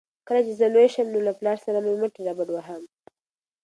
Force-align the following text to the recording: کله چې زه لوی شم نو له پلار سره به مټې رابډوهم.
کله 0.27 0.41
چې 0.45 0.53
زه 0.59 0.65
لوی 0.73 0.87
شم 0.93 1.07
نو 1.13 1.19
له 1.27 1.33
پلار 1.39 1.57
سره 1.65 1.77
به 1.83 1.91
مټې 2.01 2.21
رابډوهم. 2.27 2.83